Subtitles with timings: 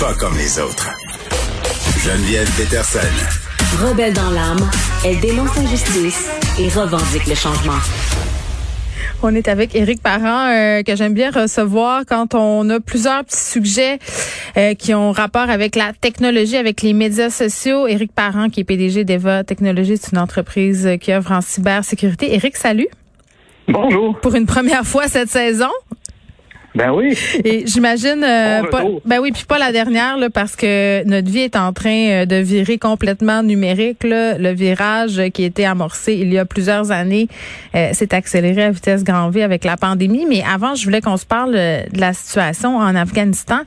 [0.00, 0.88] Pas comme les autres.
[2.02, 2.98] Geneviève Peterson.
[3.84, 4.70] Rebelle dans l'âme,
[5.04, 7.78] elle dénonce l'injustice et revendique le changement.
[9.22, 13.36] On est avec Éric Parent, euh, que j'aime bien recevoir quand on a plusieurs petits
[13.36, 13.98] sujets
[14.56, 17.86] euh, qui ont rapport avec la technologie, avec les médias sociaux.
[17.86, 22.34] Éric Parent, qui est PDG d'Eva Technologies, c'est une entreprise qui œuvre en cybersécurité.
[22.34, 22.88] Éric, salut.
[23.68, 24.18] Bonjour.
[24.20, 25.68] Pour une première fois cette saison.
[26.74, 27.18] Ben oui.
[27.44, 28.62] Et j'imagine euh,
[29.04, 32.26] ben oui, puis pas la dernière là, parce que notre vie est en train euh,
[32.26, 34.04] de virer complètement numérique.
[34.04, 34.38] Là.
[34.38, 37.26] Le virage qui a été amorcé il y a plusieurs années
[37.74, 40.26] euh, s'est accéléré à vitesse grand V avec la pandémie.
[40.28, 43.60] Mais avant, je voulais qu'on se parle de la situation en Afghanistan.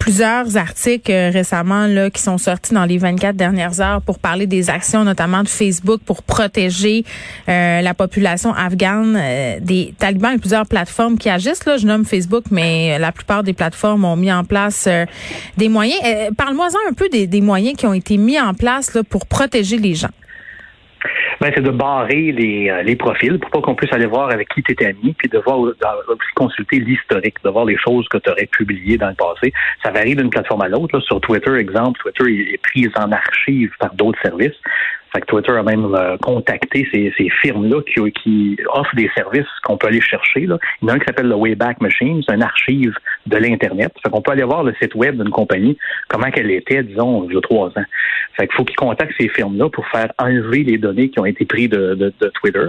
[0.00, 4.70] plusieurs articles récemment là qui sont sortis dans les 24 dernières heures pour parler des
[4.70, 7.04] actions notamment de Facebook pour protéger
[7.46, 9.18] la population afghane
[9.60, 13.52] des talibans et plusieurs plateformes qui agissent Là, je nomme Facebook, mais la plupart des
[13.52, 15.04] plateformes ont mis en place euh,
[15.56, 16.00] des moyens.
[16.04, 19.76] Euh, parle-moi-en un peu des, moyens qui ont été mis en place là, pour protéger
[19.76, 20.08] les gens.
[21.40, 24.48] Ben, c'est de barrer les, euh, les profils pour pas qu'on puisse aller voir avec
[24.48, 25.74] qui tu étais ami, puis de voir aussi
[26.34, 29.52] consulter l'historique, de voir les choses que tu aurais publiées dans le passé.
[29.82, 31.00] Ça varie d'une plateforme à l'autre.
[31.00, 34.56] Sur Twitter, exemple, Twitter est pris en archive par d'autres services.
[35.14, 39.46] Fait que Twitter a même euh, contacté ces, ces firmes-là qui, qui, offrent des services
[39.62, 40.46] qu'on peut aller chercher.
[40.46, 40.58] Là.
[40.82, 42.94] Il y en a un qui s'appelle le Wayback Machine, c'est une archive
[43.26, 43.92] de l'Internet.
[44.02, 47.34] Fait qu'on peut aller voir le site web d'une compagnie, comment qu'elle était, disons, il
[47.34, 47.84] y a trois ans.
[48.36, 51.44] Fait qu'il faut qu'ils contactent ces firmes-là pour faire enlever les données qui ont été
[51.44, 52.66] prises de, de, de Twitter.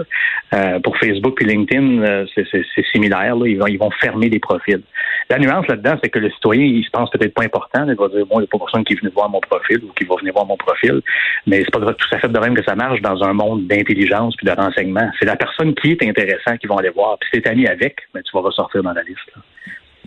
[0.54, 3.34] Euh, pour Facebook et LinkedIn, euh, c'est similaire.
[3.34, 3.48] Là.
[3.48, 4.82] Ils, vont, ils vont fermer des profils.
[5.28, 7.84] La nuance là-dedans, c'est que le citoyen, il se pense peut-être pas important.
[7.88, 9.78] Il va dire, bon, il n'y a pas personne qui est venu voir mon profil
[9.82, 11.02] ou qui va venir voir mon profil.
[11.46, 14.36] Mais c'est pas tout à fait de même que ça marche dans un monde d'intelligence
[14.36, 15.10] puis de renseignement.
[15.18, 17.18] C'est la personne qui est intéressante qui vont aller voir.
[17.18, 19.18] Puis si t'es ami avec, ben, tu vas ressortir dans la liste.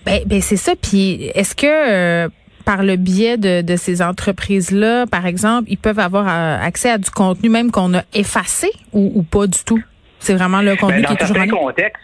[0.05, 0.73] Ben, ben c'est ça.
[0.81, 2.29] Puis est-ce que euh,
[2.63, 7.09] par le biais de, ces entreprises-là, par exemple, ils peuvent avoir euh, accès à du
[7.09, 9.81] contenu même qu'on a effacé ou, pas du tout?
[10.19, 12.03] C'est vraiment le contenu ben, qui est toujours en contexte,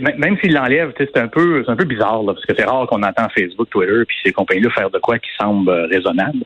[0.00, 3.02] même s'il l'enlève, c'est un peu, c'est un peu bizarre parce que c'est rare qu'on
[3.02, 6.38] entend Facebook, Twitter, puis ces compagnies-là faire de quoi qui semble euh, raisonnable.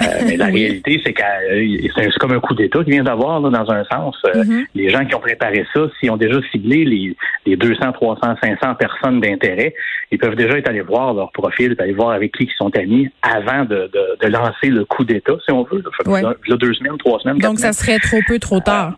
[0.00, 3.40] Euh, mais la réalité, c'est que euh, c'est comme un coup d'État qui vient d'avoir
[3.40, 4.16] dans un sens.
[4.24, 4.66] Mm-hmm.
[4.74, 8.74] Les gens qui ont préparé ça, s'ils ont déjà ciblé les, les 200, 300, 500
[8.74, 9.74] personnes d'intérêt,
[10.10, 13.08] ils peuvent déjà être allés voir leur profil, aller voir avec qui ils sont amis
[13.22, 13.90] avant de,
[14.20, 15.82] de, lancer le coup d'État, si on veut.
[16.06, 17.38] Là, deux semaines, trois semaines.
[17.38, 18.94] Donc ça serait trop peu, trop tard.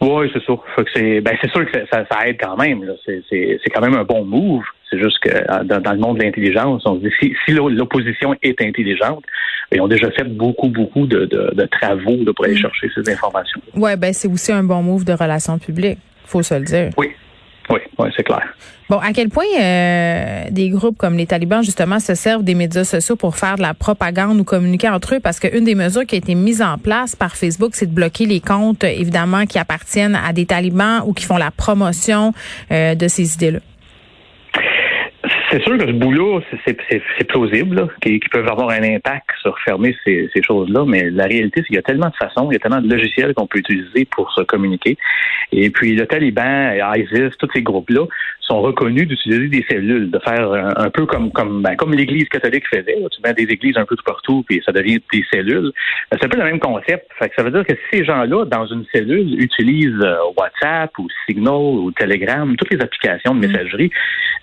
[0.00, 0.62] Oui, c'est sûr.
[0.94, 2.84] c'est ben c'est sûr que ça, ça, aide quand même.
[3.04, 4.64] C'est quand même un bon move.
[4.90, 8.34] C'est juste que euh, dans, le monde de l'intelligence, on se dit si, si l'opposition
[8.42, 9.24] est intelligente,
[9.72, 12.58] ils ont déjà fait beaucoup, beaucoup de, de, travaux pour aller mm.
[12.58, 13.60] chercher ces informations.
[13.74, 16.90] Oui, ben c'est aussi un bon move de relations publiques, faut se le dire.
[16.96, 17.08] Oui.
[17.70, 18.42] Oui, oui, c'est clair.
[18.88, 22.84] Bon, à quel point euh, des groupes comme les talibans, justement, se servent des médias
[22.84, 25.20] sociaux pour faire de la propagande ou communiquer entre eux?
[25.20, 28.26] Parce qu'une des mesures qui a été mise en place par Facebook, c'est de bloquer
[28.26, 32.32] les comptes, évidemment, qui appartiennent à des talibans ou qui font la promotion
[32.70, 33.58] euh, de ces idées-là.
[35.50, 40.28] C'est sûr que ce boulot, c'est plausible, qu'ils peuvent avoir un impact sur fermer ces,
[40.34, 42.58] ces choses-là, mais la réalité, c'est qu'il y a tellement de façons, il y a
[42.58, 44.96] tellement de logiciels qu'on peut utiliser pour se communiquer.
[45.52, 48.06] Et puis le Taliban, ISIS, tous ces groupes-là
[48.46, 52.66] sont reconnus d'utiliser des cellules, de faire un, peu comme comme ben, comme l'Église catholique
[52.68, 52.96] faisait.
[53.10, 55.72] Tu mets des églises un peu tout partout, puis ça devient des cellules.
[56.10, 57.06] Ben, c'est un peu le même concept.
[57.18, 61.08] Fait que ça veut dire que ces gens-là, dans une cellule, utilisent euh, WhatsApp ou
[61.26, 63.90] Signal ou Telegram, toutes les applications de messagerie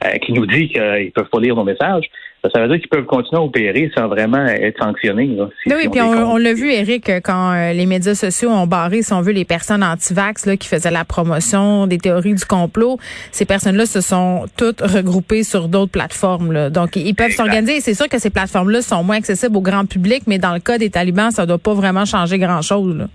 [0.05, 2.09] euh, qui nous disent qu'ils peuvent pas lire nos messages.
[2.51, 5.37] Ça veut dire qu'ils peuvent continuer à opérer sans vraiment être sanctionnés.
[5.65, 9.21] oui, puis on, l'a vu, Eric, quand euh, les médias sociaux ont barré, si on
[9.21, 12.97] veut, les personnes anti-vax qui faisaient la promotion des théories du complot.
[13.31, 16.69] Ces personnes-là se sont toutes regroupées sur d'autres plateformes.
[16.69, 17.79] Donc, ils peuvent s'organiser.
[17.79, 20.77] C'est sûr que ces plateformes-là sont moins accessibles au grand public, mais dans le cas
[20.77, 23.07] des talibans, ça ne doit pas vraiment changer grand-chose.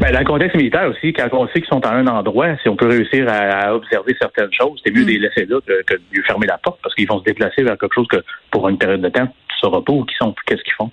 [0.00, 2.68] Ben, dans le contexte militaire aussi, quand on sait qu'ils sont à un endroit, si
[2.68, 5.94] on peut réussir à, observer certaines choses, c'est mieux de les laisser là que, que
[5.94, 8.68] de lui fermer la porte parce qu'ils vont se déplacer vers quelque chose que pour
[8.68, 9.28] une période de temps,
[9.60, 10.90] sauras pas où ils sont, qu'est-ce qu'ils font?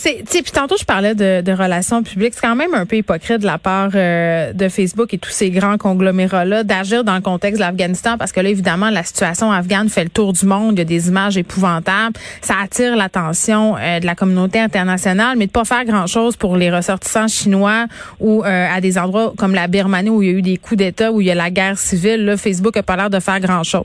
[0.00, 3.38] C'est, puis tantôt je parlais de, de relations publiques, c'est quand même un peu hypocrite
[3.38, 7.58] de la part euh, de Facebook et tous ces grands conglomérats-là d'agir dans le contexte
[7.60, 10.78] de l'Afghanistan parce que là évidemment la situation afghane fait le tour du monde, il
[10.78, 15.52] y a des images épouvantables, ça attire l'attention euh, de la communauté internationale, mais de
[15.52, 17.86] pas faire grand-chose pour les ressortissants chinois
[18.20, 20.78] ou euh, à des endroits comme la Birmanie où il y a eu des coups
[20.78, 23.40] d'État, où il y a la guerre civile, là Facebook a pas l'air de faire
[23.40, 23.84] grand-chose.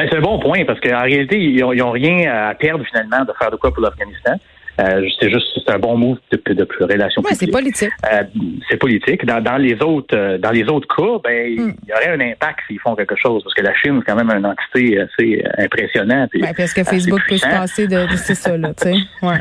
[0.00, 3.32] Ben, c'est un bon point parce qu'en réalité, ils n'ont rien à perdre finalement de
[3.38, 4.32] faire de quoi pour l'Afghanistan.
[4.80, 7.90] Euh, c'est juste, c'est un bon move de, de, de relation ouais, c'est politique.
[8.10, 8.22] Euh,
[8.70, 9.26] c'est politique.
[9.26, 11.74] Dans, dans, les autres, euh, dans les autres cas, ben, hmm.
[11.82, 14.24] il y aurait un impact s'ils font quelque chose, parce que la Chine, c'est quand
[14.24, 16.30] même une entité assez impressionnante.
[16.32, 18.96] Ben, parce que Facebook peut se passer de, de c'est ça, là, tu sais.
[19.20, 19.40] Ouais.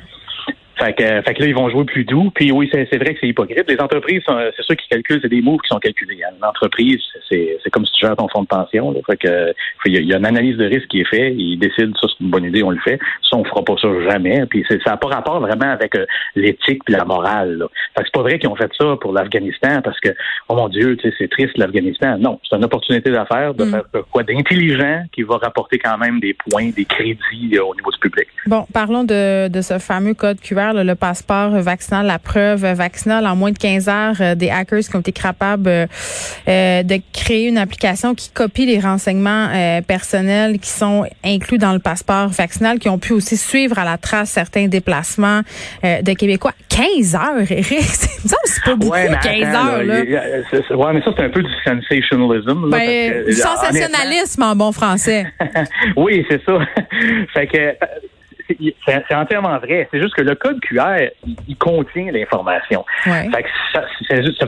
[0.80, 2.32] Fait que, fait que là, ils vont jouer plus doux.
[2.34, 3.66] Puis oui, c'est vrai que c'est hypocrite.
[3.68, 6.22] Les entreprises, c'est ceux qui calculent, c'est des moves qui sont calculés.
[6.38, 8.92] Une entreprise, c'est comme si tu gères ton fonds de pension.
[8.92, 9.00] Là.
[9.06, 9.54] Fait que
[9.86, 11.34] il y, a une analyse de risque qui est faite.
[11.36, 13.00] Ils décident ça, c'est une bonne idée, on le fait.
[13.30, 14.46] Ça, on fera pas ça jamais.
[14.46, 16.06] Puis ça n'a pas rapport vraiment avec euh,
[16.36, 17.58] l'éthique et la morale.
[17.58, 17.66] Là.
[17.96, 20.10] Fait que c'est pas vrai qu'ils ont fait ça pour l'Afghanistan parce que,
[20.48, 22.18] oh mon Dieu, c'est triste l'Afghanistan.
[22.18, 23.72] Non, c'est une opportunité d'affaires de mm.
[23.72, 27.92] faire quoi d'intelligent qui va rapporter quand même des points, des crédits euh, au niveau
[27.92, 28.28] du public.
[28.46, 33.36] Bon, parlons de, de ce fameux code QR le passeport vaccinal, la preuve vaccinale en
[33.36, 35.88] moins de 15 heures, euh, des hackers qui ont été capables euh,
[36.48, 39.48] euh, de créer une application qui copie les renseignements
[39.88, 43.98] personnels qui sont inclus dans le passeport vaccinal, qui ont pu aussi suivre à la
[43.98, 45.42] trace certains déplacements
[45.84, 46.54] de Québécois.
[46.70, 49.84] 15 heures, Eric, c'est pas beaucoup, 15 heures.
[49.84, 50.02] Là.
[50.02, 52.70] ouais, mais ça, c'est un peu du sensationalism.
[52.70, 55.26] Ben, du sensationnalisme en bon français.
[55.98, 56.60] oui, c'est ça.
[57.34, 57.76] fait que
[58.86, 59.88] c'est entièrement vrai.
[59.92, 61.10] C'est juste que le code QR,
[61.48, 62.86] il, contient l'information.
[63.06, 63.30] Ouais.
[63.74, 63.84] ça,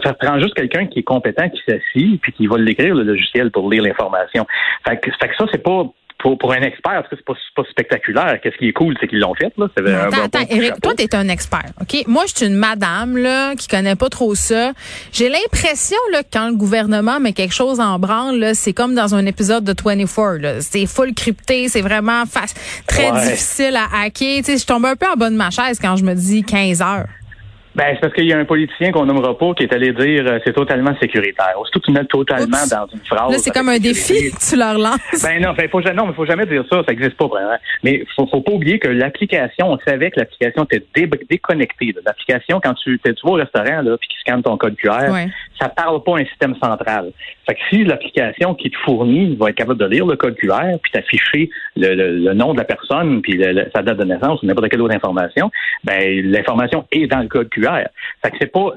[0.03, 3.51] ça, prend juste quelqu'un qui est compétent, qui s'assied, puis qui va l'écrire, le logiciel,
[3.51, 4.45] pour lire l'information.
[4.87, 5.83] Fait que, fait que ça, c'est pas
[6.21, 8.39] pour, pour un expert, c'est pas, pas spectaculaire.
[8.41, 9.51] Qu'est-ce qui est cool, c'est qu'ils l'ont fait.
[9.57, 9.67] Là.
[10.05, 11.65] attends, attends, Eric, toi, t'es un expert.
[11.81, 12.03] OK?
[12.07, 14.73] Moi, je suis une madame là qui connaît pas trop ça.
[15.11, 19.15] J'ai l'impression là, que quand le gouvernement met quelque chose en branle, c'est comme dans
[19.15, 20.61] un épisode de 24.
[20.61, 22.23] C'est full crypté, c'est vraiment
[22.87, 24.43] très difficile à hacker.
[24.43, 26.81] sais, je tombe un peu en bas de ma chaise quand je me dis 15
[26.81, 27.07] heures.
[27.73, 30.25] Ben, c'est parce qu'il y a un politicien qu'on nommera pas qui est allé dire
[30.27, 31.53] euh, c'est totalement sécuritaire.
[31.57, 33.31] Aussitôt que tu mets totalement dans une phrase.
[33.31, 35.23] Là, c'est comme un défi que tu leur lances.
[35.23, 37.55] Ben non, ben, faut, non, mais faut jamais dire ça, ça n'existe pas vraiment.
[37.83, 40.85] Mais faut, faut pas oublier que l'application, on savait que l'application était
[41.29, 41.95] déconnectée.
[42.05, 45.29] L'application, quand tu, tu vas au restaurant là, puis qui scanne ton code QR, ouais.
[45.57, 47.11] ça parle pas à un système central.
[47.47, 50.77] Fait que si l'application qui te fournit va être capable de lire le code QR,
[50.81, 53.41] puis t'afficher le, le, nom de la personne, puis
[53.73, 55.49] sa date de naissance ou n'importe quelle autre information,
[55.85, 58.73] ben l'information est dans le code QR fait que c'est pas,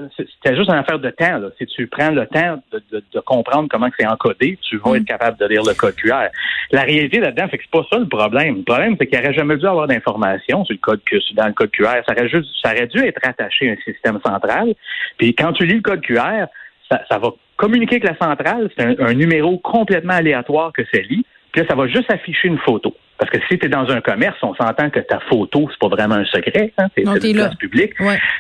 [0.55, 1.39] juste une affaire de temps.
[1.39, 1.49] Là.
[1.59, 4.97] Si tu prends le temps de, de, de comprendre comment c'est encodé, tu vas mm.
[4.97, 6.29] être capable de lire le code QR.
[6.71, 8.59] La réalité là-dedans, c'est que c'est pas ça le problème.
[8.59, 11.01] Le problème, c'est qu'il aurait jamais dû avoir d'informations sur le code
[11.35, 12.03] dans le code QR.
[12.07, 14.75] Ça aurait juste, ça aurait dû être rattaché à un système central.
[15.19, 16.47] Puis quand tu lis le code QR,
[16.91, 18.71] ça, ça va communiquer avec la centrale.
[18.77, 21.25] C'est un, un numéro complètement aléatoire que ça lit.
[21.53, 22.95] Puis là, ça va juste afficher une photo.
[23.19, 25.89] Parce que si tu es dans un commerce, on s'entend que ta photo, c'est pas
[25.89, 27.93] vraiment un secret, hein, c'est une place publique.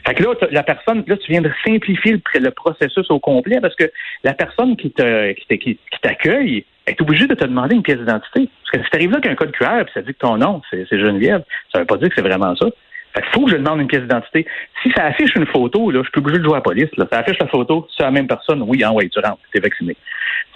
[0.07, 3.77] Fait que là, la personne, là, tu viens de simplifier le, processus au complet parce
[3.77, 3.91] que
[4.25, 8.49] la personne qui te qui t'accueille est obligée de te demander une pièce d'identité.
[8.63, 10.61] Parce que si tu arrives là qu'un code QR et ça dit que ton nom,
[10.71, 11.43] c'est Geneviève,
[11.73, 12.67] ça veut pas dire que c'est vraiment ça.
[13.15, 14.47] Fait faut que je demande une pièce d'identité.
[14.83, 16.91] Si ça affiche une photo, là, je suis obligé de jouer à la police.
[16.97, 17.07] Là.
[17.11, 19.97] Ça affiche la photo, c'est la même personne, oui, hein, oui, tu rentres, t'es vacciné.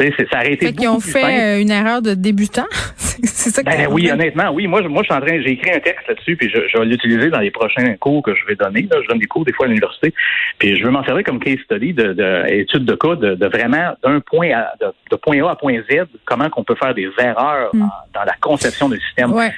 [0.00, 2.66] C'est, ça aurait été fait qu'ils ont fait euh, une erreur de débutant?
[2.96, 4.68] c'est ça ben, oui, honnêtement, oui.
[4.68, 6.84] Moi, moi, je suis en train, j'ai écrit un texte là-dessus, puis je, je vais
[6.84, 8.82] l'utiliser dans les prochains cours que je vais donner.
[8.90, 8.98] Là.
[9.02, 10.14] Je donne des cours des fois à l'université,
[10.58, 13.46] puis je veux m'en servir comme case study de, de étude de cas, de, de
[13.46, 16.94] vraiment d'un point à de, de, point A à point Z, comment qu'on peut faire
[16.94, 17.88] des erreurs hmm.
[18.14, 19.32] dans la conception du système.
[19.32, 19.52] Ouais.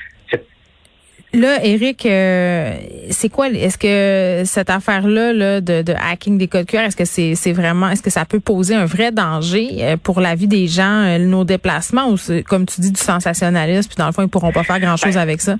[1.32, 2.74] Là, Eric, euh,
[3.10, 7.04] c'est quoi Est-ce que cette affaire-là là, de, de, hacking des codes QR, est-ce que
[7.04, 10.66] c'est, vraiment, est-ce que ça peut poser un vrai danger euh, pour la vie des
[10.66, 14.22] gens, euh, nos déplacements, ou c'est, comme tu dis, du sensationnalisme, puis dans le fond,
[14.22, 15.56] ils pourront pas faire grand-chose ben, avec ça?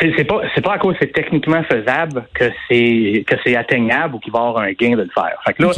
[0.00, 4.14] c'est, c'est pas c'est pas à cause c'est techniquement faisable que c'est que c'est atteignable
[4.14, 5.38] ou qu'il va y avoir un gain de le faire.
[5.44, 5.72] Fait que là,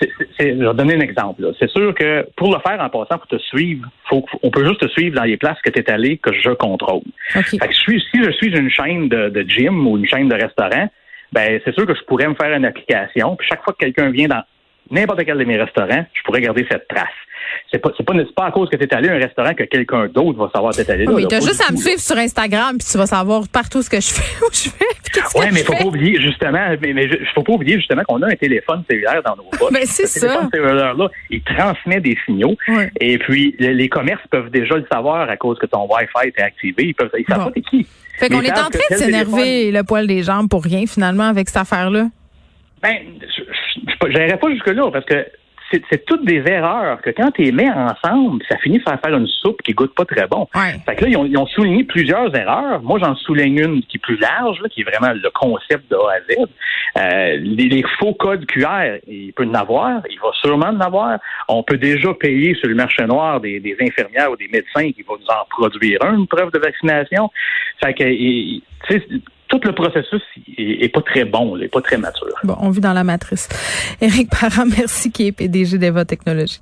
[0.00, 1.42] je vais donner un exemple.
[1.58, 4.80] C'est sûr que pour le faire en passant, pour te suivre, faut, on peut juste
[4.80, 7.02] te suivre dans les places que tu es allé, que je contrôle.
[7.44, 7.58] si
[8.22, 10.88] je suis une chaîne de, de gym ou une chaîne de restaurant,
[11.32, 13.36] ben c'est sûr que je pourrais me faire une application.
[13.36, 14.42] Puis chaque fois que quelqu'un vient dans
[14.90, 17.08] n'importe quel de mes restaurants, je pourrais garder cette trace
[17.70, 19.64] c'est pas, c'est pas, pas à cause que tu es allé à un restaurant que
[19.64, 21.12] quelqu'un d'autre va savoir que tu allé là.
[21.12, 23.90] Oui, tu as juste à me suivre sur Instagram puis tu vas savoir partout ce
[23.90, 24.84] que je fais, où je fais.
[25.34, 28.28] Oui, mais il faut pas oublier justement, mais, mais faut pas oublier justement qu'on a
[28.28, 29.70] un téléphone cellulaire dans nos poches.
[29.72, 30.26] mais c'est ça.
[30.26, 32.56] téléphone cellulaire-là, il transmet des signaux.
[33.00, 36.84] Et puis, les, commerces peuvent déjà le savoir à cause que ton Wi-Fi est activé.
[36.86, 37.86] Ils peuvent, ils savent pas t'es qui.
[38.18, 41.48] Fait qu'on est en train de s'énerver le poil des jambes pour rien, finalement, avec
[41.48, 42.06] cette affaire-là.
[42.82, 42.96] Ben,
[44.02, 45.26] je n'irais pas jusque-là, parce que
[45.70, 49.26] c'est toutes des erreurs que quand tu les mets ensemble, ça finit par faire une
[49.26, 50.48] soupe qui goûte pas très bon.
[50.86, 52.82] Fait que là, ils ont, souligné plusieurs erreurs.
[52.82, 56.14] Moi, j'en souligne une qui est plus large, qui est vraiment le concept de A
[56.14, 56.48] à Z.
[56.98, 61.18] Euh, les, faux codes QR, il peut en avoir, il va sûrement en avoir.
[61.52, 65.16] On peut déjà payer sur le marché noir des, infirmières ou des médecins qui vont
[65.18, 67.30] nous en produire une preuve de vaccination.
[67.82, 68.04] Fait que,
[69.48, 70.22] tout le processus
[70.56, 72.28] est, pas très bon, n'est pas très mature.
[72.44, 73.48] Bon, on vit dans la matrice.
[74.00, 76.60] Éric Parent, merci qui est PDG d'Eva Technologies.